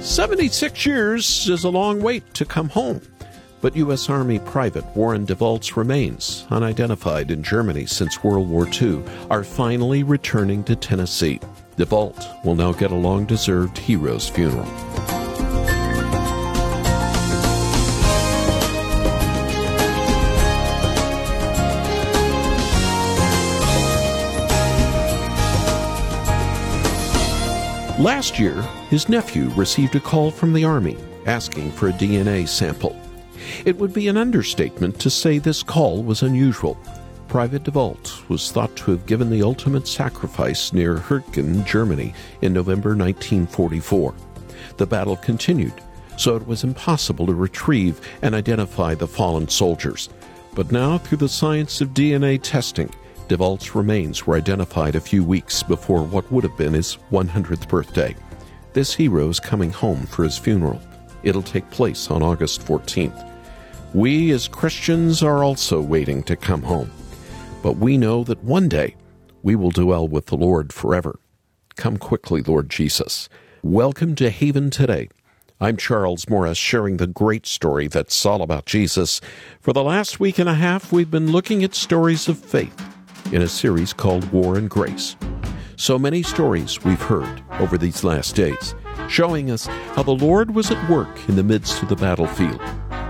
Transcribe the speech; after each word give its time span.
76 0.00 0.86
years 0.86 1.48
is 1.48 1.64
a 1.64 1.68
long 1.68 2.00
wait 2.00 2.32
to 2.34 2.46
come 2.46 2.70
home. 2.70 3.02
But 3.60 3.76
U.S. 3.76 4.08
Army 4.08 4.38
Private 4.38 4.86
Warren 4.96 5.26
DeVault's 5.26 5.76
remains, 5.76 6.46
unidentified 6.48 7.30
in 7.30 7.42
Germany 7.42 7.84
since 7.84 8.24
World 8.24 8.48
War 8.48 8.66
II, 8.66 9.02
are 9.28 9.44
finally 9.44 10.02
returning 10.02 10.64
to 10.64 10.74
Tennessee. 10.74 11.38
DeVault 11.76 12.44
will 12.44 12.54
now 12.54 12.72
get 12.72 12.90
a 12.90 12.96
long 12.96 13.26
deserved 13.26 13.76
hero's 13.76 14.26
funeral. 14.26 14.68
Last 28.00 28.38
year, 28.38 28.62
his 28.88 29.10
nephew 29.10 29.50
received 29.50 29.94
a 29.94 30.00
call 30.00 30.30
from 30.30 30.54
the 30.54 30.64
Army 30.64 30.96
asking 31.26 31.70
for 31.70 31.88
a 31.88 31.92
DNA 31.92 32.48
sample. 32.48 32.98
It 33.66 33.76
would 33.76 33.92
be 33.92 34.08
an 34.08 34.16
understatement 34.16 34.98
to 35.00 35.10
say 35.10 35.36
this 35.36 35.62
call 35.62 36.02
was 36.02 36.22
unusual. 36.22 36.78
Private 37.28 37.62
DeVault 37.64 38.26
was 38.30 38.50
thought 38.50 38.74
to 38.76 38.92
have 38.92 39.04
given 39.04 39.28
the 39.28 39.42
ultimate 39.42 39.86
sacrifice 39.86 40.72
near 40.72 40.96
Hürtgen, 40.96 41.62
Germany, 41.66 42.14
in 42.40 42.54
November 42.54 42.96
1944. 42.96 44.14
The 44.78 44.86
battle 44.86 45.16
continued, 45.16 45.74
so 46.16 46.36
it 46.36 46.46
was 46.46 46.64
impossible 46.64 47.26
to 47.26 47.34
retrieve 47.34 48.00
and 48.22 48.34
identify 48.34 48.94
the 48.94 49.06
fallen 49.06 49.46
soldiers. 49.46 50.08
But 50.54 50.72
now, 50.72 50.96
through 50.96 51.18
the 51.18 51.28
science 51.28 51.82
of 51.82 51.90
DNA 51.90 52.40
testing, 52.42 52.90
DeVault's 53.30 53.76
remains 53.76 54.26
were 54.26 54.34
identified 54.34 54.96
a 54.96 55.00
few 55.00 55.22
weeks 55.22 55.62
before 55.62 56.02
what 56.02 56.28
would 56.32 56.42
have 56.42 56.56
been 56.56 56.72
his 56.72 56.98
100th 57.12 57.68
birthday. 57.68 58.16
This 58.72 58.92
hero 58.92 59.28
is 59.28 59.38
coming 59.38 59.70
home 59.70 60.04
for 60.06 60.24
his 60.24 60.36
funeral. 60.36 60.82
It'll 61.22 61.40
take 61.40 61.70
place 61.70 62.10
on 62.10 62.24
August 62.24 62.66
14th. 62.66 63.32
We 63.94 64.32
as 64.32 64.48
Christians 64.48 65.22
are 65.22 65.44
also 65.44 65.80
waiting 65.80 66.24
to 66.24 66.34
come 66.34 66.62
home. 66.62 66.90
But 67.62 67.76
we 67.76 67.96
know 67.96 68.24
that 68.24 68.42
one 68.42 68.68
day 68.68 68.96
we 69.44 69.54
will 69.54 69.70
dwell 69.70 70.08
with 70.08 70.26
the 70.26 70.36
Lord 70.36 70.72
forever. 70.72 71.20
Come 71.76 71.98
quickly, 71.98 72.42
Lord 72.42 72.68
Jesus. 72.68 73.28
Welcome 73.62 74.16
to 74.16 74.30
Haven 74.30 74.70
today. 74.70 75.08
I'm 75.60 75.76
Charles 75.76 76.28
Morris, 76.28 76.58
sharing 76.58 76.96
the 76.96 77.06
great 77.06 77.46
story 77.46 77.86
that's 77.86 78.26
all 78.26 78.42
about 78.42 78.66
Jesus. 78.66 79.20
For 79.60 79.72
the 79.72 79.84
last 79.84 80.18
week 80.18 80.40
and 80.40 80.48
a 80.48 80.54
half, 80.54 80.90
we've 80.90 81.12
been 81.12 81.30
looking 81.30 81.62
at 81.62 81.76
stories 81.76 82.26
of 82.26 82.36
faith 82.36 82.74
in 83.32 83.42
a 83.42 83.48
series 83.48 83.92
called 83.92 84.30
War 84.32 84.56
and 84.56 84.68
Grace. 84.68 85.16
So 85.76 85.98
many 85.98 86.22
stories 86.22 86.84
we've 86.84 87.00
heard 87.00 87.42
over 87.58 87.78
these 87.78 88.04
last 88.04 88.36
days, 88.36 88.74
showing 89.08 89.50
us 89.50 89.66
how 89.94 90.02
the 90.02 90.10
Lord 90.10 90.54
was 90.54 90.70
at 90.70 90.90
work 90.90 91.28
in 91.28 91.36
the 91.36 91.42
midst 91.42 91.82
of 91.82 91.88
the 91.88 91.96
battlefield. 91.96 92.60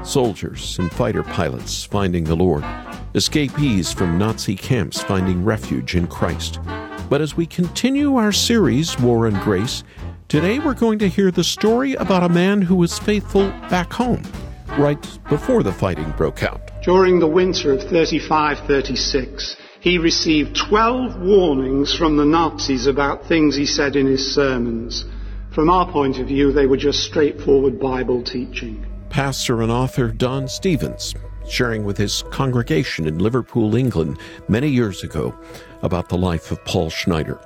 Soldiers 0.04 0.78
and 0.78 0.90
fighter 0.92 1.22
pilots 1.22 1.84
finding 1.84 2.24
the 2.24 2.36
Lord, 2.36 2.64
escapees 3.14 3.92
from 3.92 4.18
Nazi 4.18 4.54
camps 4.54 5.02
finding 5.02 5.44
refuge 5.44 5.96
in 5.96 6.06
Christ. 6.06 6.60
But 7.08 7.20
as 7.20 7.36
we 7.36 7.46
continue 7.46 8.16
our 8.16 8.30
series, 8.30 8.98
War 9.00 9.26
and 9.26 9.38
Grace, 9.40 9.82
today 10.28 10.60
we're 10.60 10.74
going 10.74 11.00
to 11.00 11.08
hear 11.08 11.32
the 11.32 11.42
story 11.42 11.94
about 11.94 12.22
a 12.22 12.28
man 12.28 12.62
who 12.62 12.76
was 12.76 12.98
faithful 13.00 13.48
back 13.68 13.92
home, 13.92 14.22
right 14.78 15.18
before 15.28 15.64
the 15.64 15.72
fighting 15.72 16.12
broke 16.16 16.44
out. 16.44 16.70
During 16.82 17.18
the 17.18 17.26
winter 17.26 17.72
of 17.72 17.82
35 17.82 18.60
36, 18.60 19.56
he 19.80 19.96
received 19.96 20.56
12 20.56 21.20
warnings 21.22 21.94
from 21.96 22.16
the 22.16 22.24
Nazis 22.24 22.86
about 22.86 23.26
things 23.26 23.56
he 23.56 23.66
said 23.66 23.96
in 23.96 24.06
his 24.06 24.34
sermons. 24.34 25.06
From 25.50 25.70
our 25.70 25.90
point 25.90 26.18
of 26.18 26.28
view, 26.28 26.52
they 26.52 26.66
were 26.66 26.76
just 26.76 27.02
straightforward 27.02 27.80
Bible 27.80 28.22
teaching. 28.22 28.86
Pastor 29.08 29.62
and 29.62 29.72
author 29.72 30.08
Don 30.08 30.46
Stephens 30.46 31.14
sharing 31.48 31.84
with 31.84 31.96
his 31.96 32.22
congregation 32.30 33.06
in 33.06 33.18
Liverpool, 33.18 33.74
England, 33.74 34.18
many 34.48 34.68
years 34.68 35.02
ago 35.02 35.36
about 35.82 36.08
the 36.08 36.18
life 36.18 36.50
of 36.50 36.64
Paul 36.64 36.90
Schneider. 36.90 37.40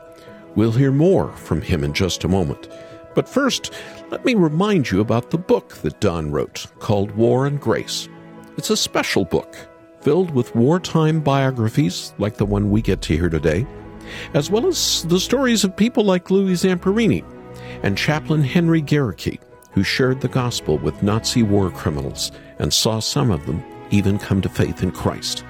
We'll 0.56 0.72
hear 0.72 0.92
more 0.92 1.32
from 1.32 1.62
him 1.62 1.82
in 1.82 1.94
just 1.94 2.24
a 2.24 2.28
moment. 2.28 2.68
But 3.14 3.28
first, 3.28 3.72
let 4.10 4.24
me 4.24 4.34
remind 4.34 4.90
you 4.90 5.00
about 5.00 5.30
the 5.30 5.38
book 5.38 5.76
that 5.76 6.00
Don 6.00 6.30
wrote 6.32 6.66
called 6.80 7.12
War 7.12 7.46
and 7.46 7.60
Grace. 7.60 8.08
It's 8.56 8.70
a 8.70 8.76
special 8.76 9.24
book 9.24 9.56
filled 10.04 10.30
with 10.32 10.54
wartime 10.54 11.18
biographies 11.18 12.12
like 12.18 12.36
the 12.36 12.44
one 12.44 12.70
we 12.70 12.82
get 12.82 13.00
to 13.00 13.16
hear 13.16 13.30
today, 13.30 13.66
as 14.34 14.50
well 14.50 14.66
as 14.66 15.04
the 15.04 15.18
stories 15.18 15.64
of 15.64 15.74
people 15.74 16.04
like 16.04 16.30
Louis 16.30 16.52
Zamperini 16.52 17.24
and 17.82 17.96
Chaplain 17.96 18.42
Henry 18.42 18.82
Gerecke, 18.82 19.40
who 19.72 19.82
shared 19.82 20.20
the 20.20 20.28
gospel 20.28 20.76
with 20.76 21.02
Nazi 21.02 21.42
war 21.42 21.70
criminals 21.70 22.32
and 22.58 22.72
saw 22.72 23.00
some 23.00 23.30
of 23.30 23.46
them 23.46 23.64
even 23.90 24.18
come 24.18 24.42
to 24.42 24.48
faith 24.48 24.82
in 24.82 24.92
Christ. 24.92 25.42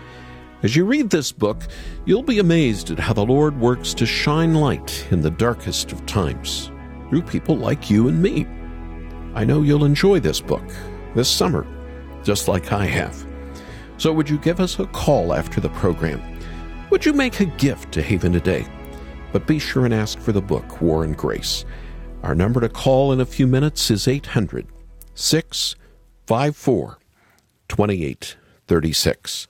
As 0.63 0.77
you 0.77 0.85
read 0.85 1.11
this 1.11 1.33
book, 1.33 1.63
you'll 2.05 2.23
be 2.23 2.39
amazed 2.39 2.93
at 2.93 2.99
how 2.99 3.13
the 3.13 3.27
Lord 3.27 3.59
works 3.61 3.93
to 3.95 4.07
shine 4.07 4.55
light 4.55 5.05
in 5.11 5.21
the 5.21 5.31
darkest 5.31 5.91
of 5.91 6.07
times 6.07 6.71
through 7.11 7.23
people 7.23 7.57
like 7.57 7.91
you 7.91 8.09
and 8.09 8.23
me. 8.23 8.47
I 9.35 9.45
know 9.45 9.63
you'll 9.63 9.85
enjoy 9.85 10.21
this 10.21 10.41
book 10.41 10.65
this 11.17 11.29
summer, 11.29 11.67
just 12.23 12.47
like 12.47 12.73
I 12.73 12.87
have. 12.87 13.34
So, 13.97 14.13
would 14.13 14.29
you 14.29 14.39
give 14.39 14.61
us 14.61 14.79
a 14.79 14.87
call 14.87 15.33
after 15.33 15.61
the 15.61 15.69
program? 15.71 16.23
Would 16.91 17.07
you 17.07 17.13
make 17.13 17.41
a 17.41 17.47
gift 17.47 17.93
to 17.93 18.03
Haven 18.03 18.33
today? 18.33 18.67
But 19.33 19.47
be 19.47 19.59
sure 19.59 19.85
and 19.85 19.95
ask 19.95 20.19
for 20.21 20.33
the 20.33 20.43
book, 20.43 20.81
War 20.81 21.05
and 21.05 21.17
Grace. 21.17 21.65
Our 22.23 22.35
number 22.35 22.61
to 22.61 22.69
call 22.69 23.13
in 23.13 23.21
a 23.21 23.27
few 23.27 23.47
minutes 23.47 23.91
is 23.91 24.07
800 24.07 24.67
654 25.15 26.99
2836. 27.69 29.49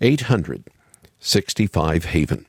800 0.00 0.64
65 1.20 2.04
Haven. 2.06 2.46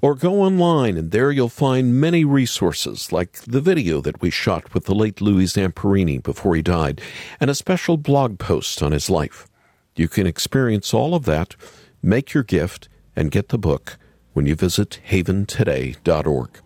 Or 0.00 0.14
go 0.14 0.40
online, 0.40 0.96
and 0.96 1.10
there 1.10 1.32
you'll 1.32 1.48
find 1.48 2.00
many 2.00 2.24
resources, 2.24 3.12
like 3.12 3.32
the 3.42 3.60
video 3.60 4.00
that 4.00 4.20
we 4.20 4.30
shot 4.30 4.72
with 4.72 4.84
the 4.84 4.94
late 4.94 5.20
Louis 5.20 5.46
Zamperini 5.46 6.22
before 6.22 6.54
he 6.54 6.62
died, 6.62 7.00
and 7.40 7.50
a 7.50 7.54
special 7.54 7.96
blog 7.96 8.38
post 8.38 8.82
on 8.82 8.92
his 8.92 9.10
life. 9.10 9.47
You 9.98 10.08
can 10.08 10.26
experience 10.26 10.94
all 10.94 11.14
of 11.14 11.24
that, 11.24 11.56
make 12.02 12.32
your 12.32 12.44
gift, 12.44 12.88
and 13.16 13.32
get 13.32 13.48
the 13.48 13.58
book 13.58 13.98
when 14.32 14.46
you 14.46 14.54
visit 14.54 15.00
haventoday.org. 15.10 16.60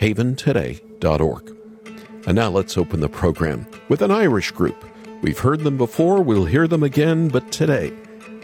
haventoday.org. 0.00 1.56
And 2.26 2.36
now 2.36 2.48
let's 2.50 2.78
open 2.78 3.00
the 3.00 3.08
program 3.08 3.66
with 3.88 4.00
an 4.00 4.12
Irish 4.12 4.52
group. 4.52 4.84
We've 5.22 5.38
heard 5.38 5.60
them 5.60 5.76
before, 5.76 6.22
we'll 6.22 6.44
hear 6.44 6.68
them 6.68 6.84
again, 6.84 7.28
but 7.28 7.50
today, 7.50 7.92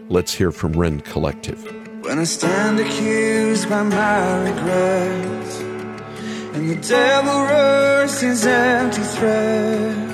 let's 0.09 0.35
hear 0.35 0.51
from 0.51 0.73
Rend 0.73 1.05
Collective. 1.05 1.63
When 2.03 2.19
I 2.19 2.25
stand 2.25 2.81
accused 2.81 3.69
by 3.69 3.85
my 3.85 4.51
regrets, 4.51 5.61
and 6.55 6.71
the 6.71 6.77
devil 6.89 7.41
roars 7.47 8.21
his 8.21 8.45
empty 8.45 9.03
threats. 9.03 10.14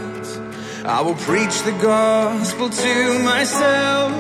I 0.85 1.03
will 1.03 1.15
preach 1.15 1.63
the 1.63 1.73
gospel 1.73 2.71
to 2.71 3.19
myself 3.19 4.13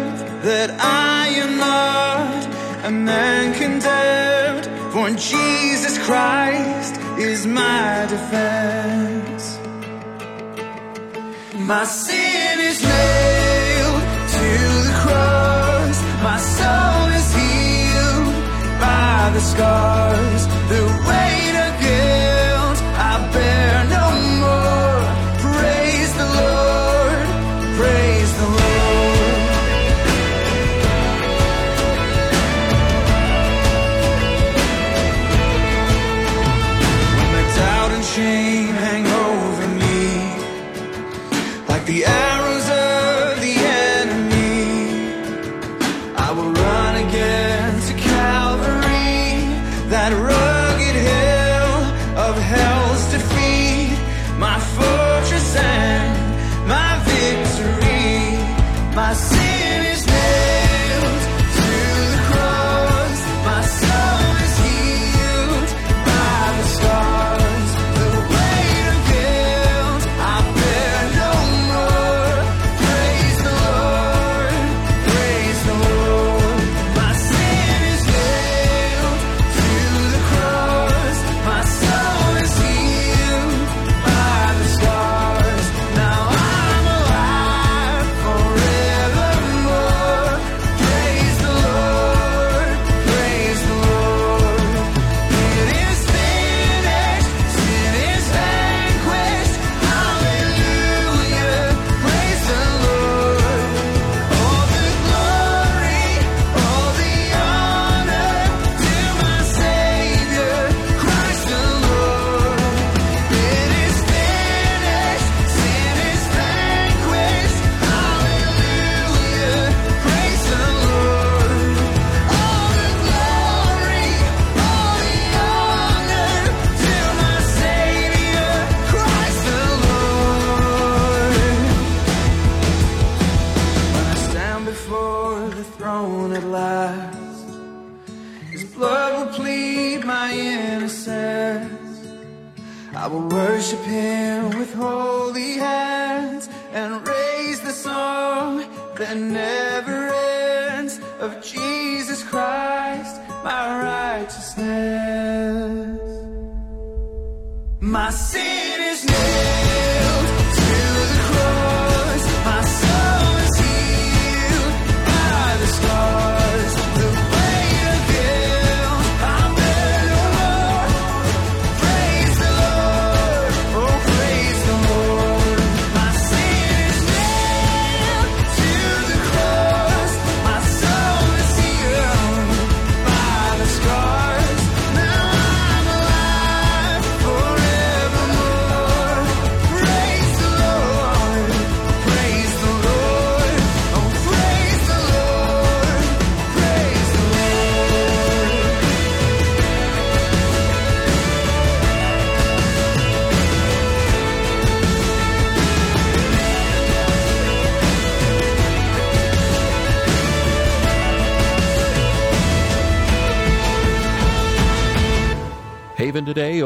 that 0.42 0.70
I 0.78 1.28
am 1.28 1.56
not 1.56 2.84
a 2.84 2.90
man 2.90 3.54
condemned, 3.54 4.66
for 4.92 5.08
Jesus 5.10 5.98
Christ 6.04 7.00
is 7.18 7.46
my 7.46 8.06
defense. 8.10 9.58
My 11.56 11.84
sin 11.84 12.60
is 12.60 12.82
nailed 12.82 14.02
to 14.36 14.48
the 14.86 14.94
cross, 15.02 16.02
my 16.22 16.38
soul 16.38 17.08
is 17.20 17.28
healed 17.40 18.34
by 18.78 19.30
the 19.32 19.40
scars, 19.40 20.46
the 20.68 20.82
weight 21.08 21.39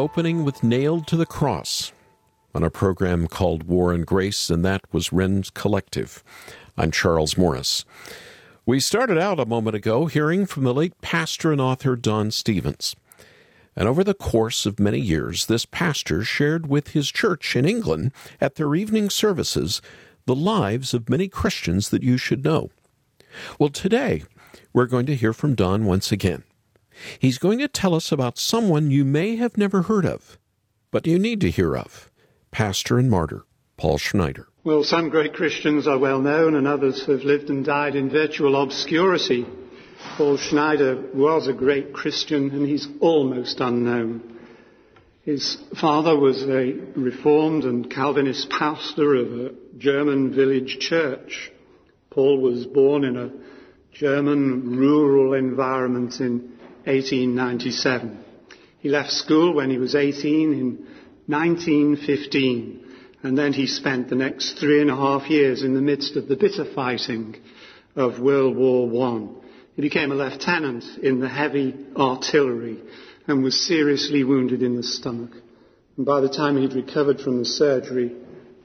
opening 0.04 0.44
with 0.44 0.62
Nailed 0.62 1.06
to 1.06 1.16
the 1.16 1.24
Cross 1.24 1.90
on 2.54 2.62
a 2.62 2.68
program 2.68 3.26
called 3.26 3.62
War 3.62 3.90
and 3.90 4.04
Grace, 4.04 4.50
and 4.50 4.62
that 4.62 4.82
was 4.92 5.14
Rend 5.14 5.54
Collective. 5.54 6.22
I'm 6.76 6.90
Charles 6.90 7.38
Morris. 7.38 7.86
We 8.66 8.80
started 8.80 9.16
out 9.16 9.40
a 9.40 9.46
moment 9.46 9.76
ago 9.76 10.04
hearing 10.04 10.44
from 10.44 10.64
the 10.64 10.74
late 10.74 11.00
pastor 11.00 11.52
and 11.52 11.60
author 11.60 11.96
Don 11.96 12.30
Stephens. 12.30 12.94
And 13.74 13.88
over 13.88 14.04
the 14.04 14.12
course 14.12 14.66
of 14.66 14.78
many 14.78 15.00
years, 15.00 15.46
this 15.46 15.64
pastor 15.64 16.22
shared 16.22 16.66
with 16.66 16.88
his 16.88 17.10
church 17.10 17.56
in 17.56 17.64
England 17.64 18.12
at 18.42 18.56
their 18.56 18.74
evening 18.74 19.08
services 19.08 19.80
the 20.26 20.34
lives 20.34 20.92
of 20.92 21.08
many 21.08 21.28
Christians 21.28 21.88
that 21.88 22.02
you 22.02 22.18
should 22.18 22.44
know. 22.44 22.68
Well, 23.58 23.70
today 23.70 24.24
we're 24.74 24.84
going 24.84 25.06
to 25.06 25.16
hear 25.16 25.32
from 25.32 25.54
Don 25.54 25.86
once 25.86 26.12
again. 26.12 26.44
He's 27.18 27.38
going 27.38 27.58
to 27.58 27.68
tell 27.68 27.94
us 27.94 28.12
about 28.12 28.38
someone 28.38 28.90
you 28.90 29.04
may 29.04 29.36
have 29.36 29.56
never 29.56 29.82
heard 29.82 30.06
of, 30.06 30.38
but 30.90 31.06
you 31.06 31.18
need 31.18 31.40
to 31.42 31.50
hear 31.50 31.76
of 31.76 32.10
pastor 32.50 32.98
and 32.98 33.10
martyr 33.10 33.44
Paul 33.76 33.98
Schneider. 33.98 34.46
Well, 34.62 34.84
some 34.84 35.10
great 35.10 35.34
Christians 35.34 35.88
are 35.88 35.98
well 35.98 36.20
known 36.20 36.54
and 36.54 36.68
others 36.68 37.04
have 37.06 37.24
lived 37.24 37.50
and 37.50 37.64
died 37.64 37.96
in 37.96 38.10
virtual 38.10 38.62
obscurity. 38.62 39.44
Paul 40.16 40.36
Schneider 40.36 41.10
was 41.12 41.48
a 41.48 41.52
great 41.52 41.92
Christian 41.92 42.50
and 42.50 42.66
he's 42.66 42.86
almost 43.00 43.60
unknown. 43.60 44.38
His 45.22 45.58
father 45.80 46.16
was 46.16 46.42
a 46.44 46.72
Reformed 46.94 47.64
and 47.64 47.90
Calvinist 47.90 48.50
pastor 48.50 49.14
of 49.16 49.32
a 49.32 49.54
German 49.76 50.32
village 50.32 50.78
church. 50.78 51.50
Paul 52.10 52.40
was 52.40 52.66
born 52.66 53.04
in 53.04 53.16
a 53.16 53.32
German 53.92 54.76
rural 54.76 55.34
environment 55.34 56.20
in 56.20 56.53
1897. 56.86 58.24
He 58.80 58.88
left 58.88 59.10
school 59.10 59.54
when 59.54 59.70
he 59.70 59.78
was 59.78 59.94
18 59.94 60.52
in 60.52 60.86
1915 61.26 62.84
and 63.24 63.38
then 63.38 63.54
he 63.54 63.66
spent 63.66 64.10
the 64.10 64.14
next 64.14 64.58
three 64.58 64.82
and 64.82 64.90
a 64.90 64.96
half 64.96 65.30
years 65.30 65.62
in 65.62 65.72
the 65.72 65.80
midst 65.80 66.14
of 66.16 66.28
the 66.28 66.36
bitter 66.36 66.66
fighting 66.74 67.34
of 67.96 68.20
World 68.20 68.54
War 68.54 68.86
One. 68.86 69.36
He 69.74 69.82
became 69.82 70.12
a 70.12 70.14
lieutenant 70.14 70.84
in 71.02 71.20
the 71.20 71.28
heavy 71.28 71.74
artillery 71.96 72.82
and 73.26 73.42
was 73.42 73.66
seriously 73.66 74.24
wounded 74.24 74.62
in 74.62 74.76
the 74.76 74.82
stomach. 74.82 75.30
And 75.96 76.04
by 76.04 76.20
the 76.20 76.28
time 76.28 76.58
he'd 76.58 76.74
recovered 76.74 77.18
from 77.20 77.38
the 77.38 77.46
surgery, 77.46 78.14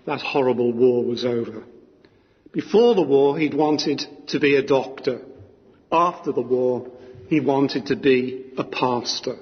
that 0.06 0.20
horrible 0.20 0.74
war 0.74 1.06
was 1.06 1.24
over. 1.24 1.64
Before 2.52 2.96
the 2.96 3.02
war, 3.02 3.40
he'd 3.40 3.54
wanted 3.54 4.06
to 4.28 4.40
be 4.42 4.58
a 4.58 4.66
doctor. 4.66 5.22
After 5.90 6.34
the 6.34 6.42
war, 6.42 6.92
he 7.30 7.40
wanted 7.40 7.86
to 7.86 7.96
be 7.96 8.52
a 8.58 8.64
pastor. 8.64 9.38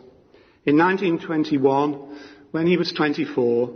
In 0.65 0.77
1921, 0.77 2.19
when 2.51 2.67
he 2.67 2.75
was 2.75 2.91
24, 2.91 3.73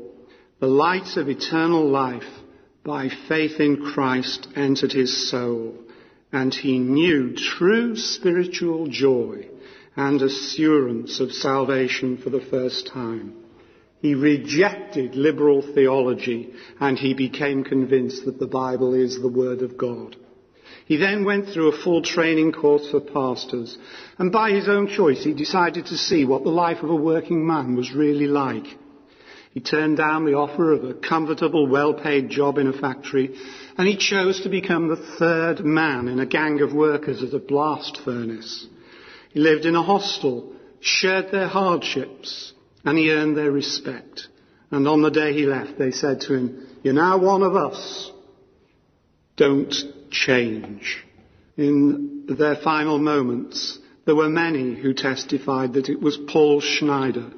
the 0.59 0.67
light 0.67 1.15
of 1.15 1.29
eternal 1.29 1.89
life 1.89 2.27
by 2.83 3.09
faith 3.29 3.59
in 3.59 3.77
Christ 3.77 4.49
entered 4.55 4.91
his 4.91 5.29
soul, 5.29 5.75
and 6.31 6.53
he 6.53 6.77
knew 6.77 7.33
true 7.35 7.95
spiritual 7.95 8.87
joy 8.87 9.47
and 9.95 10.21
assurance 10.21 11.21
of 11.21 11.31
salvation 11.31 12.17
for 12.17 12.29
the 12.29 12.41
first 12.41 12.87
time. 12.87 13.33
He 14.01 14.13
rejected 14.15 15.15
liberal 15.15 15.61
theology 15.61 16.53
and 16.79 16.97
he 16.97 17.13
became 17.13 17.63
convinced 17.63 18.25
that 18.25 18.39
the 18.39 18.47
Bible 18.47 18.93
is 18.93 19.21
the 19.21 19.27
Word 19.29 19.61
of 19.61 19.77
God. 19.77 20.17
He 20.85 20.97
then 20.97 21.25
went 21.25 21.47
through 21.49 21.69
a 21.69 21.83
full 21.83 22.01
training 22.01 22.51
course 22.51 22.89
for 22.89 22.99
pastors 22.99 23.77
and 24.17 24.31
by 24.31 24.51
his 24.51 24.67
own 24.67 24.87
choice 24.87 25.23
he 25.23 25.33
decided 25.33 25.85
to 25.87 25.97
see 25.97 26.25
what 26.25 26.43
the 26.43 26.49
life 26.49 26.83
of 26.83 26.89
a 26.89 26.95
working 26.95 27.45
man 27.45 27.75
was 27.75 27.93
really 27.93 28.27
like. 28.27 28.65
He 29.53 29.59
turned 29.59 29.97
down 29.97 30.25
the 30.25 30.35
offer 30.35 30.71
of 30.71 30.83
a 30.83 30.93
comfortable, 30.93 31.67
well-paid 31.67 32.29
job 32.29 32.57
in 32.57 32.67
a 32.67 32.73
factory 32.73 33.35
and 33.77 33.87
he 33.87 33.97
chose 33.97 34.41
to 34.41 34.49
become 34.49 34.87
the 34.87 35.15
third 35.17 35.65
man 35.65 36.07
in 36.07 36.19
a 36.19 36.25
gang 36.25 36.61
of 36.61 36.73
workers 36.73 37.23
at 37.23 37.33
a 37.33 37.39
blast 37.39 37.99
furnace. 38.03 38.67
He 39.31 39.39
lived 39.39 39.65
in 39.65 39.75
a 39.75 39.83
hostel, 39.83 40.53
shared 40.81 41.31
their 41.31 41.47
hardships, 41.47 42.53
and 42.83 42.97
he 42.97 43.11
earned 43.11 43.37
their 43.37 43.51
respect. 43.51 44.27
And 44.71 44.87
on 44.87 45.01
the 45.01 45.09
day 45.09 45.33
he 45.33 45.45
left, 45.45 45.77
they 45.77 45.91
said 45.91 46.21
to 46.21 46.33
him, 46.33 46.67
You're 46.83 46.93
now 46.93 47.17
one 47.17 47.43
of 47.43 47.55
us. 47.55 48.11
Don't 49.37 49.73
change. 50.11 51.03
In 51.57 52.25
their 52.27 52.55
final 52.55 52.97
moments, 52.97 53.79
there 54.05 54.15
were 54.15 54.29
many 54.29 54.75
who 54.75 54.93
testified 54.93 55.73
that 55.73 55.89
it 55.89 56.01
was 56.01 56.17
Paul 56.17 56.61
Schneider 56.61 57.31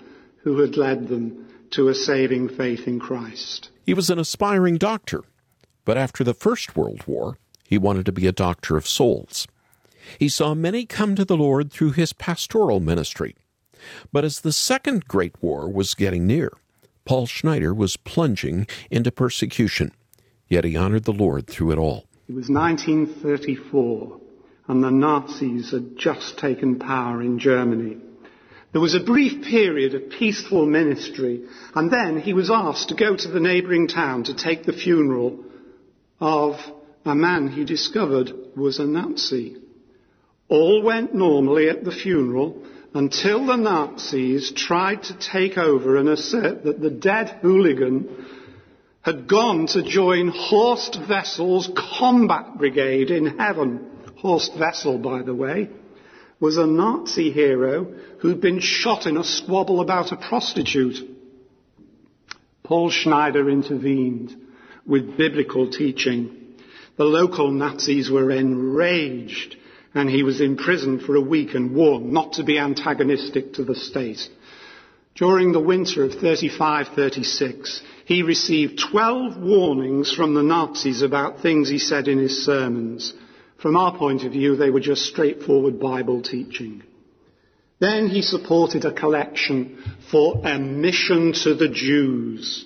who 0.44 0.60
had 0.60 0.78
led 0.78 1.08
them 1.08 1.48
to 1.72 1.88
a 1.88 1.96
saving 1.96 2.50
faith 2.50 2.88
in 2.88 3.00
Christ. 3.00 3.70
He 3.86 3.94
was 3.94 4.10
an 4.10 4.20
aspiring 4.20 4.78
doctor, 4.78 5.24
but 5.86 5.98
after 5.98 6.24
the 6.24 6.34
First 6.34 6.76
World 6.76 7.06
War, 7.08 7.38
he 7.64 7.78
wanted 7.78 8.06
to 8.06 8.12
be 8.12 8.28
a 8.28 8.32
doctor 8.32 8.78
of 8.78 8.88
souls. 8.88 9.48
He 10.20 10.30
saw 10.30 10.54
many 10.54 10.86
come 10.86 11.16
to 11.16 11.26
the 11.26 11.38
Lord 11.38 11.72
through 11.72 11.92
his 11.92 12.14
pastoral 12.14 12.80
ministry. 12.80 13.36
But 14.12 14.24
as 14.24 14.42
the 14.42 14.54
Second 14.54 15.08
Great 15.08 15.42
War 15.42 15.70
was 15.70 15.94
getting 15.94 16.28
near, 16.28 16.54
Paul 17.06 17.26
Schneider 17.26 17.74
was 17.74 17.98
plunging 17.98 18.68
into 18.92 19.12
persecution, 19.12 19.92
yet 20.48 20.64
he 20.64 20.78
honored 20.78 21.04
the 21.04 21.12
Lord 21.12 21.48
through 21.48 21.72
it 21.72 21.78
all. 21.78 22.06
It 22.30 22.36
was 22.36 22.50
1934, 22.50 24.20
and 24.70 24.82
the 24.82 24.92
Nazis 24.92 25.72
had 25.72 25.98
just 25.98 26.38
taken 26.38 26.80
power 26.80 27.22
in 27.22 27.38
Germany. 27.38 27.98
There 28.72 28.82
was 28.82 28.96
a 28.96 29.04
brief 29.04 29.44
period 29.44 29.94
of 29.94 30.10
peaceful 30.10 30.66
ministry, 30.66 31.44
and 31.76 31.92
then 31.92 32.20
he 32.20 32.34
was 32.34 32.50
asked 32.50 32.90
to 32.90 32.96
go 32.96 33.16
to 33.16 33.28
the 33.28 33.42
neighbouring 33.42 33.90
town 33.90 34.24
to 34.24 34.34
take 34.34 34.64
the 34.64 34.72
funeral 34.72 35.44
of 36.22 36.56
a 37.04 37.14
man 37.14 37.50
he 37.50 37.66
discovered 37.66 38.32
was 38.56 38.80
a 38.80 38.86
Nazi. 38.86 39.58
All 40.48 40.82
went 40.82 41.14
normally 41.14 41.68
at 41.68 41.84
the 41.84 41.92
funeral 41.92 42.64
until 42.94 43.46
the 43.46 43.58
Nazis 43.58 44.54
tried 44.54 45.04
to 45.04 45.20
take 45.20 45.58
over 45.58 45.98
and 45.98 46.08
assert 46.08 46.64
that 46.64 46.80
the 46.80 46.90
dead 46.90 47.40
hooligan 47.42 48.26
had 49.04 49.28
gone 49.28 49.68
to 49.68 49.84
join 49.84 50.30
Horst 50.30 50.98
Wessel's 51.10 51.70
combat 52.00 52.58
brigade 52.58 53.12
in 53.12 53.38
heaven. 53.38 53.90
Horst 54.18 54.58
Wessel, 54.58 54.98
by 54.98 55.22
the 55.24 55.36
way, 55.36 55.70
was 56.40 56.58
a 56.58 56.66
Nazi 56.66 57.30
hero 57.32 57.94
who'd 58.20 58.40
been 58.40 58.62
shot 58.62 59.06
in 59.06 59.18
a 59.18 59.24
squabble 59.24 59.82
about 59.82 60.14
a 60.14 60.18
prostitute. 60.18 60.96
Paul 62.64 62.90
Schneider 62.90 63.50
intervened 63.50 64.36
with 64.86 65.18
biblical 65.18 65.70
teaching. 65.70 66.56
The 66.98 67.04
local 67.04 67.52
Nazis 67.52 68.10
were 68.10 68.32
enraged 68.32 69.58
and 69.94 70.10
he 70.10 70.24
was 70.24 70.40
imprisoned 70.40 71.02
for 71.02 71.16
a 71.16 71.22
week 71.22 71.56
and 71.56 71.76
warned 71.76 72.12
not 72.12 72.34
to 72.34 72.44
be 72.44 72.58
antagonistic 72.58 73.54
to 73.54 73.66
the 73.66 73.76
state. 73.76 74.30
During 75.16 75.52
the 75.52 75.60
winter 75.60 76.04
of 76.04 76.12
35-36, 76.14 77.82
he 78.06 78.24
received 78.24 78.80
12 78.80 79.38
warnings 79.38 80.12
from 80.12 80.34
the 80.34 80.42
Nazis 80.42 81.04
about 81.04 81.42
things 81.42 81.70
he 81.70 81.78
said 81.78 82.08
in 82.08 82.18
his 82.18 82.44
sermons. 82.44 83.14
From 83.58 83.78
our 83.78 83.96
point 83.96 84.24
of 84.24 84.32
view, 84.32 84.56
they 84.56 84.72
were 84.72 84.80
just 84.80 85.06
straightforward 85.06 85.80
Bible 85.80 86.24
teaching. 86.24 86.82
Then 87.80 88.08
he 88.08 88.22
supported 88.22 88.86
a 88.86 88.94
collection 88.94 89.78
for 90.10 90.42
a 90.44 90.58
mission 90.58 91.34
to 91.44 91.54
the 91.54 91.70
Jews. 91.70 92.66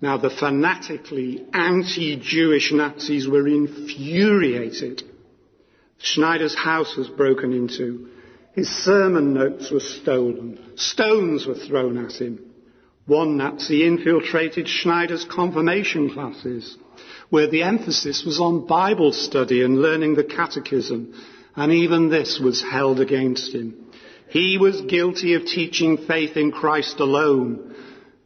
Now 0.00 0.16
the 0.16 0.30
fanatically 0.30 1.44
anti-Jewish 1.52 2.72
Nazis 2.72 3.28
were 3.28 3.46
infuriated. 3.46 5.02
Schneider's 5.98 6.56
house 6.56 6.96
was 6.96 7.08
broken 7.08 7.52
into 7.52 8.10
his 8.54 8.68
sermon 8.68 9.34
notes 9.34 9.70
were 9.70 9.80
stolen. 9.80 10.58
Stones 10.76 11.44
were 11.46 11.56
thrown 11.56 12.04
at 12.04 12.12
him. 12.12 12.38
One 13.06 13.36
Nazi 13.36 13.84
infiltrated 13.86 14.68
Schneider's 14.68 15.24
confirmation 15.24 16.10
classes, 16.10 16.76
where 17.30 17.48
the 17.50 17.64
emphasis 17.64 18.24
was 18.24 18.40
on 18.40 18.66
Bible 18.66 19.12
study 19.12 19.62
and 19.62 19.82
learning 19.82 20.14
the 20.14 20.24
catechism, 20.24 21.12
and 21.56 21.72
even 21.72 22.08
this 22.08 22.38
was 22.38 22.62
held 22.62 23.00
against 23.00 23.52
him. 23.52 23.90
He 24.28 24.56
was 24.56 24.80
guilty 24.82 25.34
of 25.34 25.44
teaching 25.44 25.98
faith 26.06 26.36
in 26.36 26.50
Christ 26.50 27.00
alone, 27.00 27.74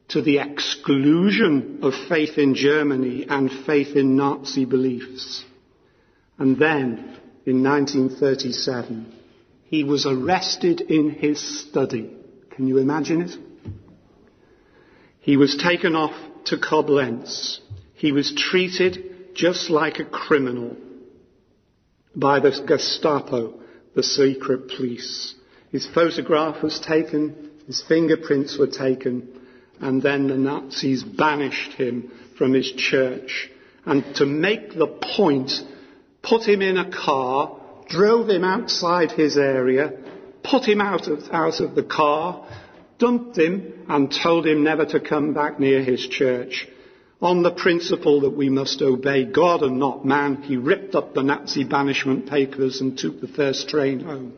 to 0.09 0.23
the 0.23 0.39
exclusion 0.39 1.81
of 1.83 1.93
faith 2.09 2.39
in 2.39 2.55
Germany 2.55 3.27
and 3.29 3.51
faith 3.67 3.97
in 3.97 4.17
Nazi 4.17 4.65
beliefs. 4.65 5.45
And 6.39 6.59
then, 6.59 7.19
in 7.45 7.63
1937, 7.63 9.18
he 9.69 9.85
was 9.85 10.07
arrested 10.07 10.81
in 10.81 11.11
his 11.11 11.39
study. 11.61 12.11
Can 12.51 12.67
you 12.67 12.79
imagine 12.79 13.21
it? 13.21 13.37
He 15.21 15.37
was 15.37 15.57
taken 15.57 15.95
off 15.95 16.15
to 16.47 16.57
Koblenz. 16.57 17.59
He 17.93 18.13
was 18.13 18.33
treated 18.35 19.35
just 19.35 19.69
like 19.69 19.99
a 19.99 20.07
criminal 20.07 20.75
by 22.17 22.41
the 22.41 22.51
Gestapo, 22.67 23.61
the 23.95 24.03
secret 24.03 24.69
police. 24.75 25.35
His 25.71 25.87
photograph 25.87 26.63
was 26.63 26.81
taken, 26.81 27.51
his 27.67 27.83
fingerprints 27.87 28.57
were 28.57 28.69
taken, 28.69 29.29
and 29.81 30.01
then 30.01 30.29
the 30.29 30.37
Nazis 30.39 31.05
banished 31.05 31.73
him 31.73 32.11
from 32.39 32.55
his 32.55 32.73
church. 32.73 33.51
And 33.85 34.17
to 34.17 34.25
make 34.25 34.73
the 34.73 34.87
point, 34.87 35.53
put 36.23 36.49
him 36.49 36.63
in 36.63 36.79
a 36.79 36.91
car 36.91 37.61
drove 37.89 38.29
him 38.29 38.45
outside 38.45 39.13
his 39.13 39.37
area, 39.37 39.93
put 40.43 40.65
him 40.65 40.81
out 40.81 41.09
of, 41.09 41.23
out 41.33 41.61
of 41.61 41.75
the 41.75 41.83
car, 41.83 42.47
dumped 42.99 43.39
him, 43.39 43.85
and 43.89 44.13
told 44.13 44.47
him 44.47 44.63
never 44.63 44.85
to 44.87 45.01
come 45.01 45.35
back 45.35 45.59
near 45.59 45.83
his 45.83 46.07
church. 46.07 46.69
On 47.21 47.43
the 47.43 47.51
principle 47.51 48.21
that 48.21 48.37
we 48.37 48.49
must 48.49 48.81
obey 48.81 49.25
God 49.25 49.63
and 49.63 49.79
not 49.79 50.05
man, 50.05 50.43
he 50.43 50.57
ripped 50.57 50.95
up 50.95 51.15
the 51.15 51.23
Nazi 51.23 51.65
banishment 51.65 52.29
papers 52.29 52.81
and 52.81 52.97
took 52.97 53.21
the 53.21 53.27
first 53.29 53.69
train 53.69 54.01
home. 54.01 54.35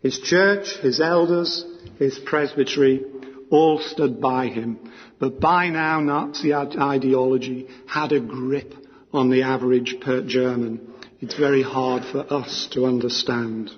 His 0.00 0.18
church, 0.18 0.76
his 0.80 1.00
elders, 1.00 1.64
his 1.98 2.18
presbytery 2.18 3.04
all 3.50 3.78
stood 3.78 4.20
by 4.20 4.48
him. 4.48 4.90
But 5.20 5.38
by 5.38 5.68
now, 5.68 6.00
Nazi 6.00 6.52
ideology 6.52 7.68
had 7.86 8.10
a 8.10 8.18
grip 8.18 8.74
on 9.12 9.30
the 9.30 9.42
average 9.42 9.94
German. 10.26 10.91
It's 11.22 11.38
very 11.38 11.62
hard 11.62 12.04
for 12.04 12.30
us 12.32 12.66
to 12.72 12.84
understand. 12.84 13.70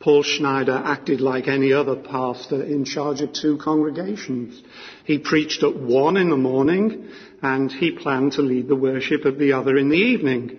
Paul 0.00 0.22
Schneider 0.22 0.80
acted 0.84 1.22
like 1.22 1.48
any 1.48 1.72
other 1.72 1.96
pastor 1.96 2.62
in 2.62 2.84
charge 2.84 3.22
of 3.22 3.32
two 3.32 3.56
congregations. 3.56 4.62
He 5.04 5.18
preached 5.18 5.62
at 5.62 5.74
one 5.74 6.18
in 6.18 6.28
the 6.28 6.36
morning 6.36 7.08
and 7.40 7.72
he 7.72 7.92
planned 7.92 8.32
to 8.32 8.42
lead 8.42 8.68
the 8.68 8.76
worship 8.76 9.24
of 9.24 9.38
the 9.38 9.54
other 9.54 9.78
in 9.78 9.88
the 9.88 9.96
evening. 9.96 10.58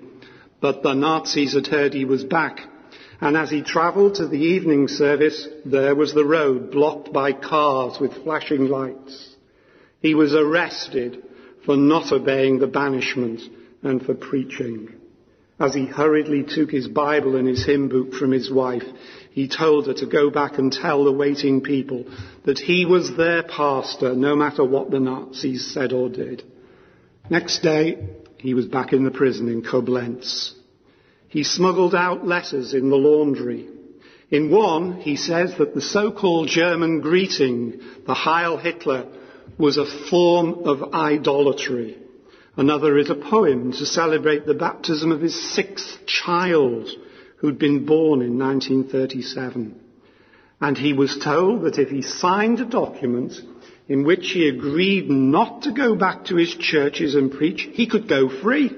But 0.59 0.81
the 0.81 0.95
Nazis 0.95 1.53
had 1.53 1.67
heard 1.67 1.93
he 1.93 2.05
was 2.05 2.23
back 2.23 2.59
and 3.21 3.37
as 3.37 3.51
he 3.51 3.61
travelled 3.61 4.15
to 4.15 4.27
the 4.27 4.37
evening 4.37 4.87
service, 4.87 5.47
there 5.63 5.93
was 5.93 6.15
the 6.15 6.25
road 6.25 6.71
blocked 6.71 7.13
by 7.13 7.33
cars 7.33 7.99
with 7.99 8.23
flashing 8.23 8.67
lights. 8.67 9.35
He 10.01 10.15
was 10.15 10.33
arrested 10.33 11.21
for 11.65 11.77
not 11.77 12.11
obeying 12.11 12.57
the 12.57 12.67
banishment 12.67 13.41
and 13.83 14.03
for 14.03 14.15
preaching. 14.15 14.95
As 15.59 15.73
he 15.73 15.85
hurriedly 15.85 16.43
took 16.43 16.71
his 16.71 16.87
Bible 16.87 17.35
and 17.35 17.47
his 17.47 17.65
hymn 17.65 17.89
book 17.89 18.13
from 18.13 18.31
his 18.31 18.49
wife, 18.49 18.85
he 19.31 19.49
told 19.49 19.87
her 19.87 19.93
to 19.95 20.05
go 20.05 20.29
back 20.29 20.57
and 20.57 20.71
tell 20.71 21.03
the 21.03 21.11
waiting 21.11 21.61
people 21.61 22.05
that 22.45 22.59
he 22.59 22.85
was 22.85 23.15
their 23.15 23.43
pastor 23.43 24.15
no 24.15 24.35
matter 24.35 24.63
what 24.63 24.89
the 24.89 24.99
Nazis 24.99 25.73
said 25.73 25.91
or 25.91 26.07
did. 26.07 26.43
Next 27.29 27.61
day, 27.61 28.07
he 28.37 28.53
was 28.53 28.67
back 28.67 28.93
in 28.93 29.03
the 29.03 29.11
prison 29.11 29.49
in 29.49 29.61
Koblenz. 29.61 30.53
He 31.27 31.43
smuggled 31.43 31.93
out 31.93 32.25
letters 32.25 32.73
in 32.73 32.89
the 32.89 32.95
laundry. 32.95 33.67
In 34.31 34.49
one, 34.49 35.01
he 35.01 35.17
says 35.17 35.55
that 35.57 35.75
the 35.75 35.81
so-called 35.81 36.47
German 36.47 37.01
greeting, 37.01 37.81
the 38.07 38.13
Heil 38.13 38.57
Hitler, 38.57 39.07
was 39.57 39.77
a 39.77 40.09
form 40.09 40.63
of 40.65 40.93
idolatry. 40.93 41.97
Another 42.59 42.97
is 42.97 43.09
a 43.09 43.15
poem 43.15 43.71
to 43.71 43.85
celebrate 43.85 44.45
the 44.45 44.53
baptism 44.53 45.13
of 45.13 45.21
his 45.21 45.53
sixth 45.55 46.05
child 46.05 46.89
who'd 47.37 47.57
been 47.57 47.85
born 47.85 48.21
in 48.21 48.37
1937. 48.37 49.79
And 50.59 50.77
he 50.77 50.91
was 50.91 51.17
told 51.23 51.61
that 51.61 51.79
if 51.79 51.87
he 51.87 52.01
signed 52.01 52.59
a 52.59 52.65
document 52.65 53.31
in 53.87 54.03
which 54.03 54.31
he 54.31 54.49
agreed 54.49 55.09
not 55.09 55.61
to 55.61 55.71
go 55.71 55.95
back 55.95 56.25
to 56.25 56.35
his 56.35 56.53
churches 56.53 57.15
and 57.15 57.31
preach, 57.31 57.65
he 57.71 57.87
could 57.87 58.09
go 58.09 58.27
free. 58.27 58.75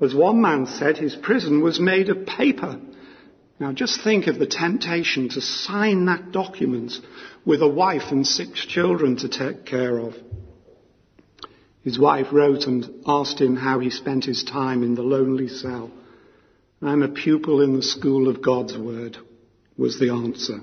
As 0.00 0.14
one 0.14 0.40
man 0.40 0.64
said, 0.64 0.96
his 0.96 1.14
prison 1.14 1.62
was 1.62 1.78
made 1.78 2.08
of 2.08 2.24
paper. 2.24 2.80
Now 3.60 3.72
just 3.72 4.00
think 4.02 4.28
of 4.28 4.38
the 4.38 4.46
temptation 4.46 5.28
to 5.28 5.42
sign 5.42 6.06
that 6.06 6.32
document 6.32 6.94
with 7.44 7.60
a 7.60 7.68
wife 7.68 8.10
and 8.10 8.26
six 8.26 8.64
children 8.64 9.16
to 9.18 9.28
take 9.28 9.66
care 9.66 9.98
of. 9.98 10.14
His 11.88 11.98
wife 11.98 12.26
wrote 12.32 12.66
and 12.66 12.86
asked 13.06 13.40
him 13.40 13.56
how 13.56 13.78
he 13.78 13.88
spent 13.88 14.26
his 14.26 14.44
time 14.44 14.82
in 14.82 14.94
the 14.94 15.02
lonely 15.02 15.48
cell. 15.48 15.90
I'm 16.82 17.02
a 17.02 17.08
pupil 17.08 17.62
in 17.62 17.76
the 17.76 17.82
school 17.82 18.28
of 18.28 18.42
God's 18.42 18.76
Word, 18.76 19.16
was 19.78 19.98
the 19.98 20.10
answer. 20.10 20.60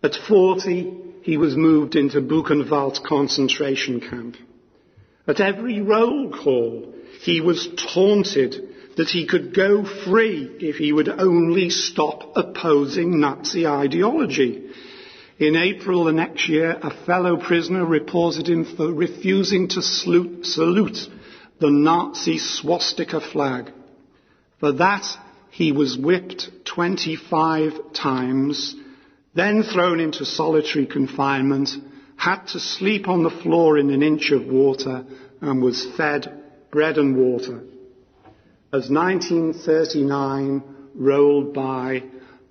At 0.00 0.14
40, 0.14 0.94
he 1.22 1.36
was 1.36 1.56
moved 1.56 1.96
into 1.96 2.20
Buchenwald 2.20 3.02
concentration 3.02 3.98
camp. 3.98 4.36
At 5.26 5.40
every 5.40 5.80
roll 5.80 6.30
call, 6.30 6.94
he 7.22 7.40
was 7.40 7.68
taunted 7.92 8.94
that 8.96 9.08
he 9.08 9.26
could 9.26 9.52
go 9.52 9.84
free 10.04 10.56
if 10.60 10.76
he 10.76 10.92
would 10.92 11.08
only 11.08 11.68
stop 11.68 12.36
opposing 12.36 13.18
Nazi 13.18 13.66
ideology. 13.66 14.70
In 15.38 15.54
April 15.54 16.02
the 16.02 16.12
next 16.12 16.48
year, 16.48 16.76
a 16.82 16.90
fellow 17.06 17.36
prisoner 17.36 17.86
reported 17.86 18.48
him 18.48 18.64
for 18.64 18.92
refusing 18.92 19.68
to 19.68 19.82
salute, 19.82 20.98
the 21.60 21.70
Nazi 21.70 22.38
swastika 22.38 23.20
flag. 23.20 23.70
For 24.58 24.72
that, 24.72 25.06
he 25.50 25.70
was 25.70 25.96
whipped 25.96 26.50
25 26.64 27.92
times, 27.92 28.74
then 29.34 29.62
thrown 29.62 30.00
into 30.00 30.24
solitary 30.24 30.86
confinement, 30.86 31.70
had 32.16 32.44
to 32.48 32.58
sleep 32.58 33.06
on 33.06 33.22
the 33.22 33.30
floor 33.30 33.78
in 33.78 33.90
an 33.90 34.02
inch 34.02 34.32
of 34.32 34.48
water, 34.48 35.04
and 35.40 35.62
was 35.62 35.86
fed 35.96 36.42
bread 36.72 36.98
and 36.98 37.16
water. 37.16 37.62
As 38.72 38.90
1939 38.90 40.64
rolled 40.96 41.54
by, 41.54 42.02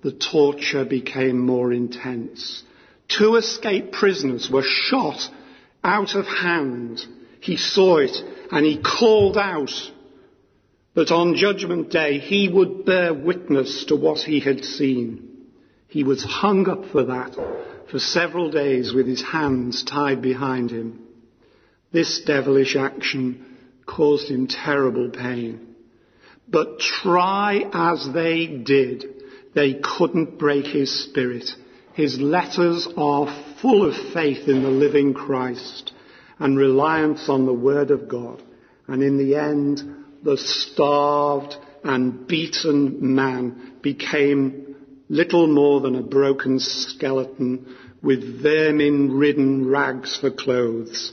the 0.02 0.12
torture 0.12 0.86
became 0.86 1.38
more 1.38 1.70
intense. 1.70 2.62
Two 3.08 3.36
escaped 3.36 3.92
prisoners 3.92 4.50
were 4.50 4.62
shot 4.62 5.28
out 5.82 6.14
of 6.14 6.26
hand. 6.26 7.04
He 7.40 7.56
saw 7.56 7.98
it 7.98 8.16
and 8.50 8.66
he 8.66 8.82
called 8.82 9.38
out 9.38 9.72
that 10.94 11.10
on 11.10 11.36
Judgment 11.36 11.90
Day 11.90 12.18
he 12.18 12.48
would 12.48 12.84
bear 12.84 13.14
witness 13.14 13.84
to 13.86 13.96
what 13.96 14.18
he 14.18 14.40
had 14.40 14.64
seen. 14.64 15.46
He 15.86 16.04
was 16.04 16.22
hung 16.22 16.68
up 16.68 16.86
for 16.92 17.04
that 17.04 17.34
for 17.90 17.98
several 17.98 18.50
days 18.50 18.92
with 18.92 19.06
his 19.06 19.22
hands 19.22 19.84
tied 19.84 20.20
behind 20.20 20.70
him. 20.70 21.00
This 21.92 22.20
devilish 22.20 22.76
action 22.76 23.56
caused 23.86 24.28
him 24.28 24.46
terrible 24.46 25.08
pain. 25.08 25.74
But 26.46 26.80
try 26.80 27.68
as 27.72 28.06
they 28.12 28.46
did, 28.46 29.04
they 29.54 29.74
couldn't 29.74 30.38
break 30.38 30.66
his 30.66 31.04
spirit. 31.04 31.50
His 31.98 32.20
letters 32.20 32.86
are 32.96 33.26
full 33.60 33.84
of 33.84 34.12
faith 34.12 34.46
in 34.46 34.62
the 34.62 34.70
living 34.70 35.14
Christ 35.14 35.90
and 36.38 36.56
reliance 36.56 37.28
on 37.28 37.44
the 37.44 37.52
Word 37.52 37.90
of 37.90 38.08
God. 38.08 38.40
And 38.86 39.02
in 39.02 39.18
the 39.18 39.34
end, 39.34 39.82
the 40.22 40.36
starved 40.36 41.56
and 41.82 42.24
beaten 42.28 43.16
man 43.16 43.72
became 43.82 44.76
little 45.08 45.48
more 45.48 45.80
than 45.80 45.96
a 45.96 46.02
broken 46.02 46.60
skeleton 46.60 47.76
with 48.00 48.42
vermin 48.42 49.18
ridden 49.18 49.68
rags 49.68 50.16
for 50.16 50.30
clothes. 50.30 51.12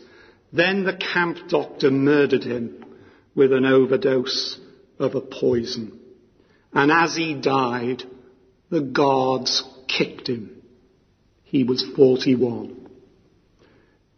Then 0.53 0.83
the 0.83 0.93
camp 0.93 1.49
doctor 1.49 1.89
murdered 1.89 2.43
him 2.43 2.85
with 3.33 3.53
an 3.53 3.65
overdose 3.65 4.59
of 4.99 5.15
a 5.15 5.21
poison. 5.21 5.99
And 6.73 6.91
as 6.91 7.15
he 7.15 7.33
died, 7.33 8.03
the 8.69 8.81
guards 8.81 9.63
kicked 9.87 10.29
him. 10.29 10.54
He 11.55 11.63
was 11.63 11.85
41. 11.95 12.75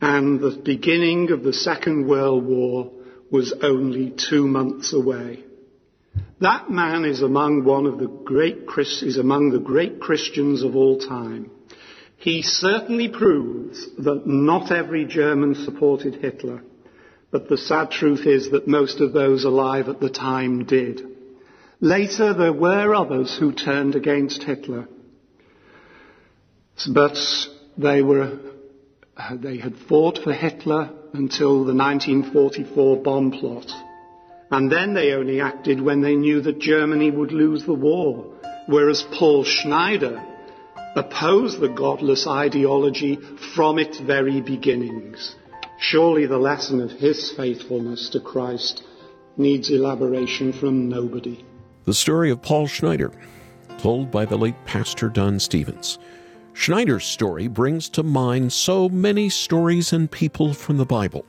And 0.01 0.39
the 0.39 0.59
beginning 0.65 1.29
of 1.29 1.43
the 1.43 1.53
Second 1.53 2.07
World 2.07 2.43
War 2.43 2.91
was 3.29 3.53
only 3.61 4.09
two 4.09 4.47
months 4.47 4.91
away. 4.91 5.43
That 6.41 6.71
man 6.71 7.05
is 7.05 7.21
among 7.21 7.63
one 7.63 7.85
of 7.85 7.99
the 7.99 8.07
great 8.07 8.65
is 8.79 9.17
among 9.17 9.51
the 9.51 9.59
great 9.59 9.99
Christians 9.99 10.63
of 10.63 10.75
all 10.75 10.97
time. 10.97 11.51
He 12.15 12.41
certainly 12.41 13.07
proves 13.07 13.87
that 13.99 14.25
not 14.25 14.71
every 14.71 15.05
German 15.05 15.53
supported 15.63 16.15
Hitler, 16.15 16.63
but 17.29 17.49
the 17.49 17.57
sad 17.59 17.91
truth 17.91 18.25
is 18.25 18.49
that 18.49 18.67
most 18.67 18.99
of 18.99 19.13
those 19.13 19.43
alive 19.43 19.89
at 19.89 19.99
the 19.99 20.09
time 20.09 20.65
did. 20.65 21.01
Later 21.81 22.33
there 22.33 22.51
were 22.51 22.95
others 22.95 23.37
who 23.37 23.51
turned 23.51 23.93
against 23.93 24.41
Hitler, 24.41 24.87
but 26.85 27.17
they 27.77 28.01
were 28.01 28.37
they 29.33 29.57
had 29.57 29.75
fought 29.75 30.19
for 30.19 30.33
Hitler 30.33 30.91
until 31.13 31.65
the 31.65 31.73
1944 31.73 32.97
bomb 32.97 33.31
plot. 33.31 33.65
And 34.51 34.71
then 34.71 34.93
they 34.93 35.13
only 35.13 35.41
acted 35.41 35.81
when 35.81 36.01
they 36.01 36.15
knew 36.15 36.41
that 36.41 36.59
Germany 36.59 37.11
would 37.11 37.31
lose 37.31 37.65
the 37.65 37.73
war. 37.73 38.33
Whereas 38.67 39.03
Paul 39.13 39.43
Schneider 39.43 40.23
opposed 40.95 41.59
the 41.59 41.69
godless 41.69 42.27
ideology 42.27 43.17
from 43.55 43.79
its 43.79 43.99
very 43.99 44.41
beginnings. 44.41 45.35
Surely 45.79 46.25
the 46.25 46.37
lesson 46.37 46.81
of 46.81 46.91
his 46.91 47.31
faithfulness 47.31 48.09
to 48.09 48.19
Christ 48.19 48.83
needs 49.35 49.69
elaboration 49.69 50.53
from 50.53 50.89
nobody. 50.89 51.45
The 51.85 51.93
story 51.93 52.31
of 52.31 52.41
Paul 52.41 52.67
Schneider, 52.67 53.11
told 53.77 54.11
by 54.11 54.25
the 54.25 54.37
late 54.37 54.65
Pastor 54.65 55.09
Don 55.09 55.39
Stephens. 55.39 55.99
Schneider's 56.57 57.05
story 57.05 57.47
brings 57.47 57.87
to 57.89 58.01
mind 58.01 58.51
so 58.51 58.89
many 58.89 59.29
stories 59.29 59.93
and 59.93 60.09
people 60.09 60.55
from 60.55 60.77
the 60.77 60.87
Bible. 60.87 61.23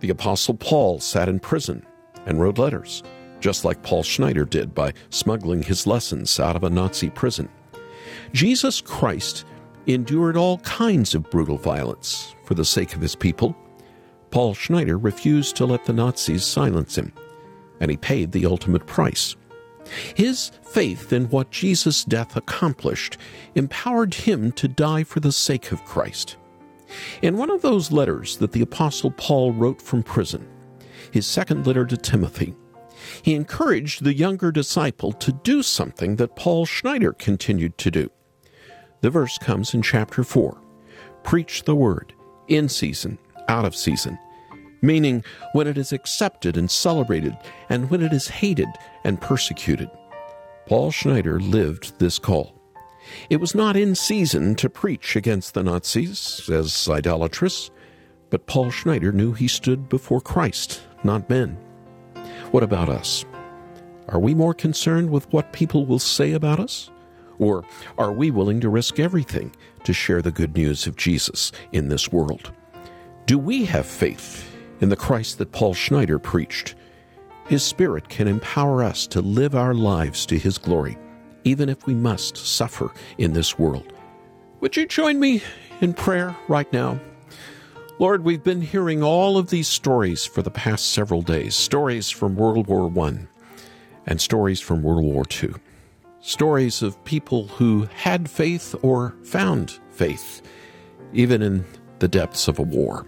The 0.00 0.10
Apostle 0.10 0.54
Paul 0.54 1.00
sat 1.00 1.30
in 1.30 1.40
prison 1.40 1.84
and 2.26 2.38
wrote 2.38 2.58
letters, 2.58 3.02
just 3.40 3.64
like 3.64 3.82
Paul 3.82 4.02
Schneider 4.02 4.44
did 4.44 4.74
by 4.74 4.92
smuggling 5.08 5.62
his 5.62 5.86
lessons 5.86 6.38
out 6.38 6.56
of 6.56 6.62
a 6.62 6.68
Nazi 6.68 7.08
prison. 7.08 7.48
Jesus 8.34 8.82
Christ 8.82 9.46
endured 9.86 10.36
all 10.36 10.58
kinds 10.58 11.14
of 11.14 11.30
brutal 11.30 11.56
violence 11.56 12.34
for 12.44 12.52
the 12.52 12.66
sake 12.66 12.94
of 12.94 13.00
his 13.00 13.16
people. 13.16 13.56
Paul 14.30 14.52
Schneider 14.52 14.98
refused 14.98 15.56
to 15.56 15.64
let 15.64 15.86
the 15.86 15.94
Nazis 15.94 16.44
silence 16.44 16.98
him, 16.98 17.14
and 17.80 17.90
he 17.90 17.96
paid 17.96 18.30
the 18.30 18.44
ultimate 18.44 18.86
price. 18.86 19.36
His 20.14 20.50
faith 20.62 21.12
in 21.12 21.28
what 21.30 21.50
Jesus' 21.50 22.04
death 22.04 22.36
accomplished 22.36 23.16
empowered 23.54 24.14
him 24.14 24.52
to 24.52 24.68
die 24.68 25.04
for 25.04 25.20
the 25.20 25.32
sake 25.32 25.72
of 25.72 25.84
Christ. 25.84 26.36
In 27.22 27.36
one 27.36 27.50
of 27.50 27.62
those 27.62 27.92
letters 27.92 28.36
that 28.38 28.52
the 28.52 28.62
Apostle 28.62 29.10
Paul 29.10 29.52
wrote 29.52 29.80
from 29.80 30.02
prison, 30.02 30.46
his 31.10 31.26
second 31.26 31.66
letter 31.66 31.84
to 31.86 31.96
Timothy, 31.96 32.54
he 33.22 33.34
encouraged 33.34 34.02
the 34.02 34.14
younger 34.14 34.50
disciple 34.50 35.12
to 35.12 35.32
do 35.32 35.62
something 35.62 36.16
that 36.16 36.36
Paul 36.36 36.66
Schneider 36.66 37.12
continued 37.12 37.76
to 37.78 37.90
do. 37.90 38.10
The 39.00 39.10
verse 39.10 39.38
comes 39.38 39.74
in 39.74 39.82
chapter 39.82 40.24
4 40.24 40.60
Preach 41.22 41.64
the 41.64 41.74
word, 41.74 42.14
in 42.48 42.68
season, 42.68 43.18
out 43.48 43.64
of 43.64 43.74
season, 43.74 44.18
meaning 44.84 45.24
when 45.52 45.66
it 45.66 45.78
is 45.78 45.92
accepted 45.92 46.56
and 46.56 46.70
celebrated, 46.70 47.36
and 47.68 47.90
when 47.90 48.02
it 48.02 48.12
is 48.12 48.28
hated 48.28 48.68
and 49.04 49.20
persecuted. 49.20 49.90
Paul 50.66 50.90
Schneider 50.90 51.40
lived 51.40 51.98
this 51.98 52.18
call. 52.18 52.54
It 53.28 53.36
was 53.36 53.54
not 53.54 53.76
in 53.76 53.94
season 53.94 54.54
to 54.56 54.70
preach 54.70 55.14
against 55.14 55.54
the 55.54 55.62
Nazis 55.62 56.48
as 56.48 56.88
idolatrous, 56.88 57.70
but 58.30 58.46
Paul 58.46 58.70
Schneider 58.70 59.12
knew 59.12 59.32
he 59.32 59.48
stood 59.48 59.88
before 59.88 60.20
Christ 60.20 60.82
not 61.02 61.28
men. 61.28 61.56
What 62.50 62.62
about 62.62 62.88
us? 62.88 63.24
Are 64.08 64.18
we 64.18 64.34
more 64.34 64.54
concerned 64.54 65.10
with 65.10 65.30
what 65.32 65.52
people 65.52 65.86
will 65.86 65.98
say 65.98 66.32
about 66.32 66.60
us? 66.60 66.90
Or 67.38 67.64
are 67.98 68.12
we 68.12 68.30
willing 68.30 68.60
to 68.60 68.68
risk 68.68 68.98
everything 68.98 69.54
to 69.84 69.92
share 69.92 70.22
the 70.22 70.32
good 70.32 70.54
news 70.54 70.86
of 70.86 70.96
Jesus 70.96 71.52
in 71.72 71.88
this 71.88 72.12
world? 72.12 72.52
Do 73.26 73.38
we 73.38 73.64
have 73.64 73.86
faith 73.86 74.53
in 74.84 74.90
the 74.90 74.96
Christ 74.96 75.38
that 75.38 75.50
Paul 75.50 75.72
Schneider 75.72 76.18
preached? 76.18 76.74
His 77.48 77.64
Spirit 77.64 78.10
can 78.10 78.28
empower 78.28 78.82
us 78.84 79.06
to 79.08 79.22
live 79.22 79.54
our 79.54 79.72
lives 79.72 80.26
to 80.26 80.38
His 80.38 80.58
glory, 80.58 80.98
even 81.42 81.70
if 81.70 81.86
we 81.86 81.94
must 81.94 82.36
suffer 82.36 82.92
in 83.16 83.32
this 83.32 83.58
world. 83.58 83.94
Would 84.60 84.76
you 84.76 84.86
join 84.86 85.18
me 85.18 85.42
in 85.80 85.94
prayer 85.94 86.36
right 86.48 86.70
now? 86.70 87.00
Lord, 87.98 88.24
we've 88.24 88.42
been 88.42 88.60
hearing 88.60 89.02
all 89.02 89.38
of 89.38 89.48
these 89.48 89.68
stories 89.68 90.26
for 90.26 90.42
the 90.42 90.50
past 90.50 90.90
several 90.90 91.22
days 91.22 91.54
stories 91.54 92.10
from 92.10 92.36
World 92.36 92.66
War 92.66 92.92
I 93.06 93.20
and 94.06 94.20
stories 94.20 94.60
from 94.60 94.82
World 94.82 95.04
War 95.04 95.24
II. 95.42 95.54
Stories 96.20 96.82
of 96.82 97.02
people 97.04 97.48
who 97.48 97.88
had 97.94 98.28
faith 98.28 98.74
or 98.82 99.14
found 99.24 99.78
faith, 99.88 100.42
even 101.14 101.40
in 101.40 101.64
the 102.00 102.08
depths 102.08 102.48
of 102.48 102.58
a 102.58 102.62
war. 102.62 103.06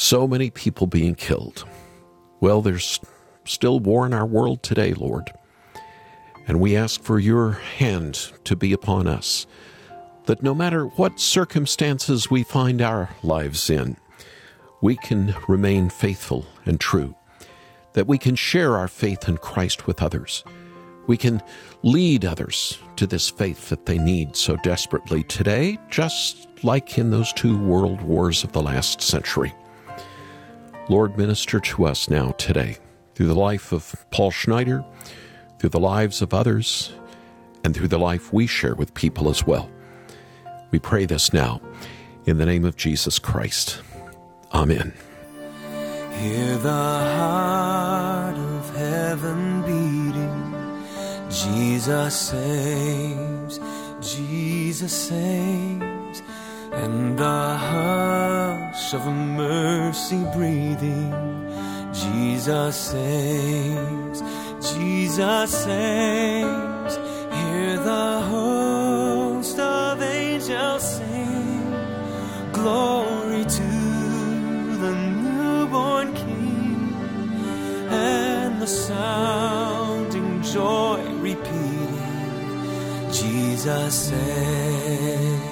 So 0.00 0.28
many 0.28 0.50
people 0.50 0.86
being 0.86 1.16
killed. 1.16 1.64
Well, 2.38 2.62
there's 2.62 3.00
still 3.44 3.80
war 3.80 4.06
in 4.06 4.14
our 4.14 4.24
world 4.24 4.62
today, 4.62 4.94
Lord. 4.94 5.32
And 6.46 6.60
we 6.60 6.76
ask 6.76 7.02
for 7.02 7.18
your 7.18 7.50
hand 7.50 8.30
to 8.44 8.54
be 8.54 8.72
upon 8.72 9.08
us 9.08 9.48
that 10.26 10.40
no 10.40 10.54
matter 10.54 10.84
what 10.84 11.18
circumstances 11.18 12.30
we 12.30 12.44
find 12.44 12.80
our 12.80 13.10
lives 13.24 13.68
in, 13.70 13.96
we 14.80 14.94
can 14.94 15.34
remain 15.48 15.90
faithful 15.90 16.46
and 16.64 16.78
true, 16.78 17.16
that 17.94 18.06
we 18.06 18.18
can 18.18 18.36
share 18.36 18.76
our 18.76 18.86
faith 18.86 19.28
in 19.28 19.36
Christ 19.38 19.88
with 19.88 20.00
others. 20.00 20.44
We 21.08 21.16
can 21.16 21.42
lead 21.82 22.24
others 22.24 22.78
to 22.94 23.06
this 23.08 23.30
faith 23.30 23.68
that 23.70 23.86
they 23.86 23.98
need 23.98 24.36
so 24.36 24.54
desperately 24.58 25.24
today, 25.24 25.76
just 25.90 26.46
like 26.62 26.98
in 26.98 27.10
those 27.10 27.32
two 27.32 27.58
world 27.58 28.00
wars 28.00 28.44
of 28.44 28.52
the 28.52 28.62
last 28.62 29.02
century. 29.02 29.52
Lord, 30.88 31.18
minister 31.18 31.60
to 31.60 31.84
us 31.84 32.08
now 32.08 32.30
today 32.32 32.78
through 33.14 33.26
the 33.26 33.34
life 33.34 33.72
of 33.72 34.06
Paul 34.10 34.30
Schneider, 34.30 34.82
through 35.58 35.70
the 35.70 35.80
lives 35.80 36.22
of 36.22 36.32
others, 36.32 36.92
and 37.62 37.74
through 37.74 37.88
the 37.88 37.98
life 37.98 38.32
we 38.32 38.46
share 38.46 38.74
with 38.74 38.94
people 38.94 39.28
as 39.28 39.46
well. 39.46 39.70
We 40.70 40.78
pray 40.78 41.04
this 41.04 41.32
now 41.32 41.60
in 42.24 42.38
the 42.38 42.46
name 42.46 42.64
of 42.64 42.76
Jesus 42.76 43.18
Christ. 43.18 43.82
Amen. 44.54 44.94
Hear 46.20 46.56
the 46.56 46.70
heart 46.70 48.36
of 48.36 48.76
heaven 48.76 49.62
beating. 49.62 50.48
Jesus 51.30 52.16
saves, 52.18 53.60
Jesus 54.00 54.92
saves, 54.92 55.84
and 56.84 57.18
the 57.18 57.56
hush 57.70 58.94
of 58.94 59.04
mercy 59.06 60.22
breathing. 60.34 61.12
Jesus 61.92 62.76
saves, 62.76 64.22
Jesus 64.72 65.50
saves. 65.64 66.94
Hear 67.36 67.76
the 67.78 68.20
host 68.32 69.58
of 69.58 70.02
angels 70.02 70.96
sing 70.96 71.72
glory 72.52 73.44
to 73.44 73.72
the 74.84 74.94
newborn 74.94 76.14
King, 76.14 76.92
and 77.90 78.62
the 78.62 78.66
sounding 78.66 80.42
joy 80.42 81.00
repeating, 81.20 81.98
Jesus 83.10 83.94
saves. 84.10 85.47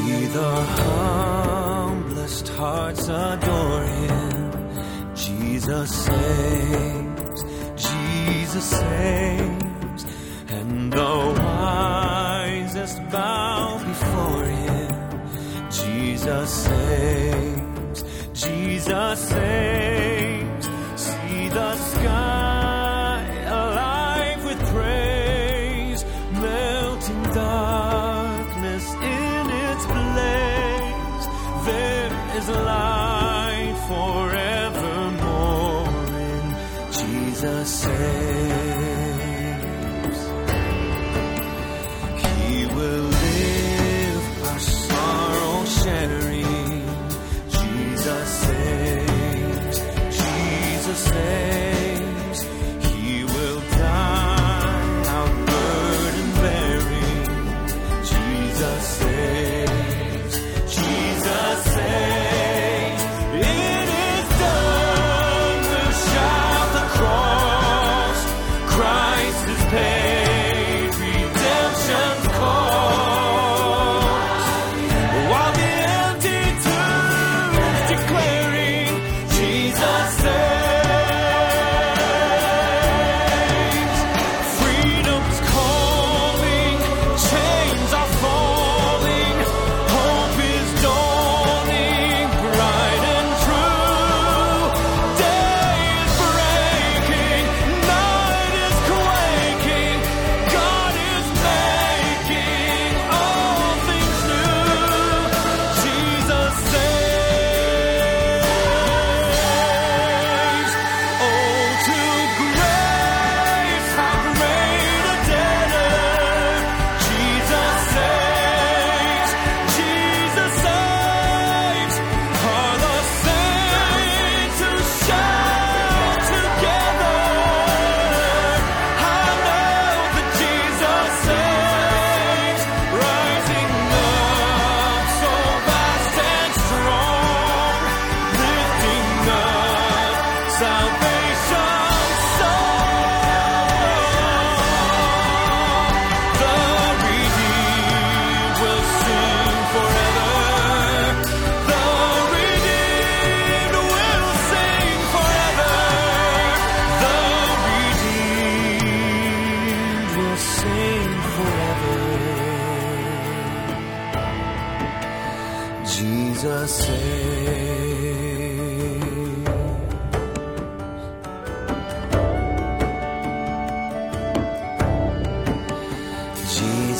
See 0.00 0.26
the 0.28 0.54
humblest 0.80 2.48
hearts 2.48 3.06
adore 3.08 3.82
Him, 3.82 5.14
Jesus 5.14 5.90
saves, 6.06 7.44
Jesus 7.76 8.64
saves, 8.64 10.04
and 10.48 10.90
the 10.90 11.16
wisest 11.44 12.98
bow 13.10 13.78
before 13.90 14.44
Him, 14.44 15.20
Jesus 15.70 16.50
saves, 16.64 18.04
Jesus 18.32 19.18
saves. 19.28 20.66
See 20.96 21.48
the 21.48 21.74
sky 21.76 22.39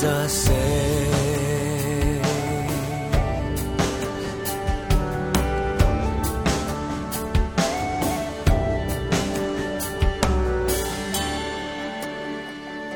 Jesus. 0.01 0.49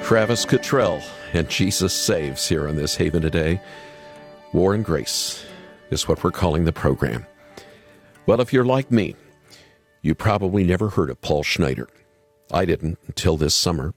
Travis 0.03 0.47
Cottrell 0.47 1.03
and 1.35 1.49
Jesus 1.51 1.93
Saves 1.93 2.49
here 2.49 2.67
on 2.67 2.77
this 2.77 2.97
Haven 2.97 3.21
today. 3.21 3.61
War 4.55 4.73
and 4.73 4.83
Grace 4.83 5.45
is 5.91 6.09
what 6.09 6.25
we're 6.25 6.31
calling 6.31 6.65
the 6.65 6.73
program. 6.73 7.27
Well, 8.25 8.41
if 8.41 8.51
you're 8.51 8.65
like 8.65 8.91
me, 8.91 9.15
you 10.01 10.15
probably 10.15 10.65
never 10.65 10.89
heard 10.89 11.11
of 11.11 11.21
Paul 11.21 11.43
Schneider. 11.43 11.89
I 12.51 12.65
didn't 12.65 12.99
until 13.09 13.37
this 13.37 13.55
summer. 13.55 13.93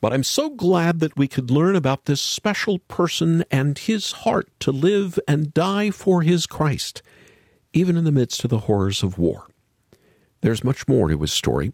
But 0.00 0.14
I'm 0.14 0.24
so 0.24 0.48
glad 0.50 1.00
that 1.00 1.16
we 1.18 1.28
could 1.28 1.50
learn 1.50 1.76
about 1.76 2.06
this 2.06 2.22
special 2.22 2.78
person 2.78 3.44
and 3.50 3.78
his 3.78 4.12
heart 4.12 4.48
to 4.60 4.72
live 4.72 5.18
and 5.28 5.52
die 5.52 5.90
for 5.90 6.22
his 6.22 6.46
Christ, 6.46 7.02
even 7.74 7.96
in 7.96 8.04
the 8.04 8.12
midst 8.12 8.42
of 8.42 8.50
the 8.50 8.60
horrors 8.60 9.02
of 9.02 9.18
war. 9.18 9.46
There's 10.40 10.64
much 10.64 10.88
more 10.88 11.08
to 11.08 11.18
his 11.18 11.32
story, 11.32 11.72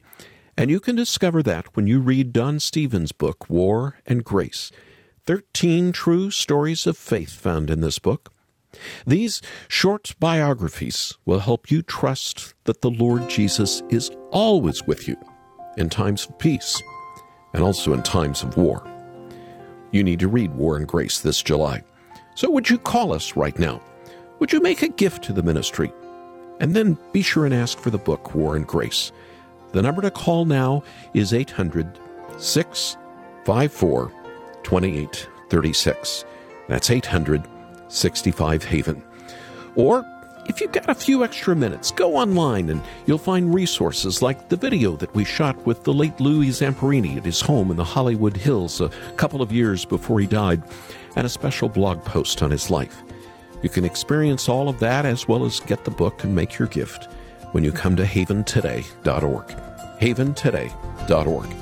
and 0.56 0.70
you 0.70 0.80
can 0.80 0.96
discover 0.96 1.40
that 1.44 1.76
when 1.76 1.86
you 1.86 2.00
read 2.00 2.32
Don 2.32 2.58
Stephens' 2.58 3.12
book, 3.12 3.48
War 3.48 3.98
and 4.06 4.24
Grace. 4.24 4.72
Thirteen 5.24 5.92
true 5.92 6.30
stories 6.30 6.86
of 6.86 6.96
faith 6.96 7.30
found 7.30 7.70
in 7.70 7.80
this 7.80 8.00
book. 8.00 8.32
These 9.06 9.40
short 9.68 10.14
biographies 10.18 11.14
will 11.24 11.40
help 11.40 11.70
you 11.70 11.80
trust 11.82 12.54
that 12.64 12.80
the 12.80 12.90
Lord 12.90 13.30
Jesus 13.30 13.82
is 13.88 14.10
always 14.30 14.84
with 14.84 15.06
you 15.06 15.16
in 15.76 15.90
times 15.90 16.26
of 16.26 16.38
peace 16.38 16.82
and 17.56 17.64
also 17.64 17.94
in 17.94 18.02
times 18.02 18.42
of 18.42 18.58
war. 18.58 18.86
You 19.90 20.04
need 20.04 20.20
to 20.20 20.28
read 20.28 20.54
War 20.54 20.76
and 20.76 20.86
Grace 20.86 21.20
this 21.20 21.42
July. 21.42 21.82
So 22.34 22.50
would 22.50 22.68
you 22.68 22.76
call 22.76 23.14
us 23.14 23.34
right 23.34 23.58
now? 23.58 23.80
Would 24.38 24.52
you 24.52 24.60
make 24.60 24.82
a 24.82 24.88
gift 24.88 25.24
to 25.24 25.32
the 25.32 25.42
ministry? 25.42 25.90
And 26.60 26.76
then 26.76 26.98
be 27.12 27.22
sure 27.22 27.46
and 27.46 27.54
ask 27.54 27.78
for 27.78 27.88
the 27.88 27.96
book, 27.96 28.34
War 28.34 28.56
and 28.56 28.66
Grace. 28.66 29.10
The 29.72 29.80
number 29.80 30.02
to 30.02 30.10
call 30.10 30.44
now 30.44 30.82
is 31.14 31.32
800 31.32 31.98
654 32.36 34.12
2836. 34.62 36.24
That's 36.68 36.90
800 36.90 37.48
65 37.88 38.64
Haven. 38.64 39.02
Or 39.76 40.04
if 40.48 40.60
you've 40.60 40.72
got 40.72 40.88
a 40.88 40.94
few 40.94 41.24
extra 41.24 41.54
minutes, 41.54 41.90
go 41.90 42.16
online 42.16 42.70
and 42.70 42.82
you'll 43.06 43.18
find 43.18 43.54
resources 43.54 44.22
like 44.22 44.48
the 44.48 44.56
video 44.56 44.96
that 44.96 45.14
we 45.14 45.24
shot 45.24 45.56
with 45.66 45.84
the 45.84 45.92
late 45.92 46.18
Louis 46.20 46.48
Zamperini 46.48 47.16
at 47.16 47.24
his 47.24 47.40
home 47.40 47.70
in 47.70 47.76
the 47.76 47.84
Hollywood 47.84 48.36
Hills 48.36 48.80
a 48.80 48.88
couple 49.16 49.42
of 49.42 49.52
years 49.52 49.84
before 49.84 50.20
he 50.20 50.26
died, 50.26 50.62
and 51.16 51.26
a 51.26 51.30
special 51.30 51.68
blog 51.68 52.04
post 52.04 52.42
on 52.42 52.50
his 52.50 52.70
life. 52.70 53.02
You 53.62 53.68
can 53.68 53.84
experience 53.84 54.48
all 54.48 54.68
of 54.68 54.78
that 54.80 55.04
as 55.04 55.26
well 55.26 55.44
as 55.44 55.60
get 55.60 55.84
the 55.84 55.90
book 55.90 56.24
and 56.24 56.34
make 56.34 56.58
your 56.58 56.68
gift 56.68 57.08
when 57.52 57.64
you 57.64 57.72
come 57.72 57.96
to 57.96 58.04
haventoday.org. 58.04 59.46
Haventoday.org. 59.98 61.56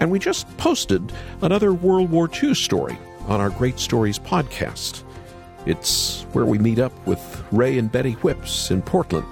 And 0.00 0.10
we 0.10 0.18
just 0.18 0.56
posted 0.56 1.12
another 1.42 1.72
World 1.72 2.10
War 2.10 2.30
II 2.42 2.54
story 2.54 2.96
on 3.26 3.40
our 3.40 3.50
Great 3.50 3.78
Stories 3.78 4.18
podcast. 4.18 5.02
It's 5.68 6.22
where 6.32 6.46
we 6.46 6.56
meet 6.58 6.78
up 6.78 6.94
with 7.06 7.44
Ray 7.52 7.76
and 7.76 7.92
Betty 7.92 8.14
Whips 8.14 8.70
in 8.70 8.80
Portland. 8.80 9.26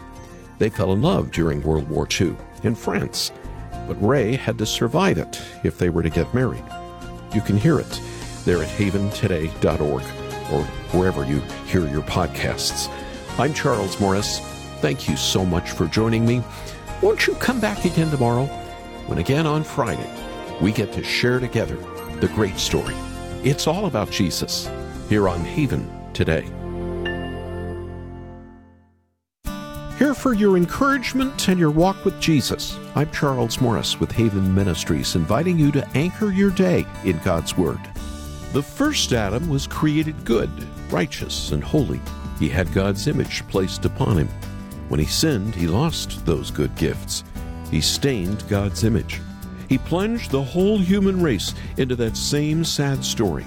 They 0.58 0.68
fell 0.68 0.92
in 0.92 1.00
love 1.00 1.30
during 1.30 1.62
World 1.62 1.88
War 1.88 2.06
II 2.20 2.36
in 2.62 2.74
France, 2.74 3.32
but 3.88 3.94
Ray 4.06 4.36
had 4.36 4.58
to 4.58 4.66
survive 4.66 5.16
it 5.16 5.40
if 5.64 5.78
they 5.78 5.88
were 5.88 6.02
to 6.02 6.10
get 6.10 6.34
married. 6.34 6.62
You 7.34 7.40
can 7.40 7.56
hear 7.56 7.80
it 7.80 8.00
there 8.44 8.62
at 8.62 8.68
haventoday.org 8.68 10.02
or 10.52 10.62
wherever 10.92 11.24
you 11.24 11.40
hear 11.64 11.88
your 11.88 12.02
podcasts. 12.02 12.90
I'm 13.38 13.54
Charles 13.54 13.98
Morris. 13.98 14.40
Thank 14.82 15.08
you 15.08 15.16
so 15.16 15.42
much 15.42 15.70
for 15.70 15.86
joining 15.86 16.26
me. 16.26 16.42
Won't 17.00 17.26
you 17.26 17.34
come 17.36 17.60
back 17.60 17.86
again 17.86 18.10
tomorrow 18.10 18.44
when 19.06 19.16
again 19.16 19.46
on 19.46 19.64
Friday 19.64 20.10
we 20.60 20.70
get 20.70 20.92
to 20.92 21.02
share 21.02 21.40
together 21.40 21.76
the 22.20 22.30
great 22.34 22.58
story? 22.58 22.94
It's 23.42 23.66
all 23.66 23.86
about 23.86 24.10
Jesus 24.10 24.68
here 25.08 25.30
on 25.30 25.40
Haven 25.40 25.95
today. 26.16 26.50
Here 29.98 30.14
for 30.14 30.34
your 30.34 30.56
encouragement 30.56 31.48
and 31.48 31.58
your 31.58 31.70
walk 31.70 32.04
with 32.04 32.18
Jesus. 32.20 32.78
I'm 32.94 33.10
Charles 33.12 33.60
Morris 33.60 34.00
with 34.00 34.12
Haven 34.12 34.54
Ministries, 34.54 35.14
inviting 35.14 35.58
you 35.58 35.70
to 35.72 35.88
anchor 35.94 36.30
your 36.30 36.50
day 36.50 36.86
in 37.04 37.18
God's 37.18 37.56
Word. 37.56 37.80
The 38.52 38.62
first 38.62 39.12
Adam 39.12 39.48
was 39.48 39.66
created 39.66 40.24
good, 40.24 40.50
righteous, 40.90 41.52
and 41.52 41.62
holy. 41.62 42.00
He 42.38 42.48
had 42.48 42.72
God's 42.72 43.06
image 43.06 43.46
placed 43.48 43.84
upon 43.84 44.18
him. 44.18 44.28
When 44.88 45.00
he 45.00 45.06
sinned, 45.06 45.54
he 45.54 45.66
lost 45.66 46.24
those 46.24 46.50
good 46.50 46.74
gifts. 46.76 47.24
He 47.70 47.80
stained 47.80 48.46
God's 48.48 48.84
image. 48.84 49.20
He 49.68 49.78
plunged 49.78 50.30
the 50.30 50.42
whole 50.42 50.78
human 50.78 51.22
race 51.22 51.54
into 51.76 51.96
that 51.96 52.16
same 52.16 52.64
sad 52.64 53.04
story. 53.04 53.44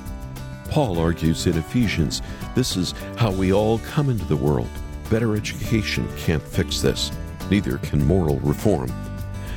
Paul 0.69 0.99
argues 0.99 1.47
in 1.47 1.57
Ephesians 1.57 2.21
this 2.55 2.77
is 2.77 2.93
how 3.17 3.31
we 3.31 3.51
all 3.51 3.79
come 3.79 4.09
into 4.09 4.25
the 4.25 4.35
world. 4.35 4.69
Better 5.09 5.35
education 5.35 6.07
can't 6.17 6.43
fix 6.43 6.81
this, 6.81 7.11
neither 7.49 7.77
can 7.79 8.05
moral 8.05 8.39
reform. 8.39 8.91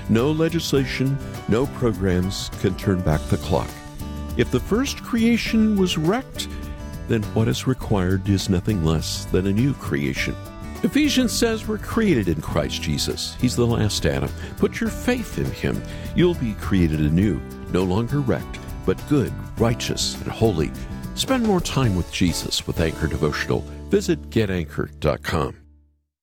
No 0.09 0.31
legislation, 0.33 1.19
no 1.49 1.67
programs 1.67 2.51
can 2.61 2.75
turn 2.77 3.01
back 3.01 3.21
the 3.29 3.37
clock. 3.39 3.71
If 4.37 4.51
the 4.51 4.61
first 4.61 5.03
creation 5.03 5.77
was 5.77 5.99
wrecked, 5.99 6.49
then 7.09 7.23
what 7.35 7.49
is 7.49 7.67
required 7.67 8.29
is 8.29 8.49
nothing 8.49 8.85
less 8.85 9.27
than 9.27 9.47
a 9.47 9.53
new 9.53 9.75
creation. 9.75 10.35
Ephesians 10.83 11.33
says 11.33 11.69
we're 11.69 11.79
created 11.79 12.29
in 12.29 12.41
Christ 12.41 12.83
Jesus. 12.83 13.37
He's 13.41 13.55
the 13.55 13.67
last 13.67 14.05
Adam. 14.07 14.31
Put 14.57 14.81
your 14.81 14.91
faith 14.91 15.39
in 15.39 15.45
him. 15.45 15.81
You'll 16.17 16.35
be 16.35 16.55
created 16.55 17.01
anew, 17.01 17.41
no 17.73 17.85
longer 17.85 18.21
wrecked, 18.21 18.59
but 18.85 19.01
good, 19.09 19.33
righteous, 19.59 20.15
and 20.23 20.27
holy. 20.27 20.73
Spend 21.15 21.45
more 21.45 21.61
time 21.61 21.97
with 21.97 22.11
Jesus 22.13 22.67
with 22.67 22.81
Anchor 22.81 23.07
Devotional. 23.07 23.61
Visit 23.91 24.31
getanchor.com. 24.31 25.62